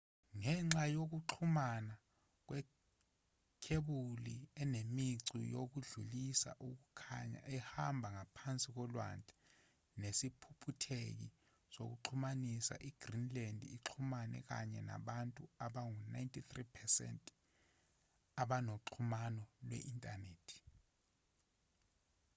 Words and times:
ngenxa 0.41 0.83
yokuxhumana 0.95 1.93
kwekhebuli 2.47 4.35
enemicu 4.61 5.37
yokudlulisa 5.53 6.51
ukukhaya 6.69 7.39
ehamba 7.57 8.07
ngaphansi 8.15 8.67
kolwandle 8.75 9.35
nesiphuphutheki 10.01 11.27
sokuxhumanisa 11.73 12.75
i-greenland 12.89 13.59
uxhumene 13.75 14.37
kahle 14.49 14.79
nabantu 14.89 15.41
abangu-93% 15.65 17.25
abanoxhumano 18.41 19.41
lwe-inthanethi 19.67 20.57